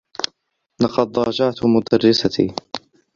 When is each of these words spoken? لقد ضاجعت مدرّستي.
لقد 0.81 1.07
ضاجعت 1.11 1.59
مدرّستي. 1.65 2.53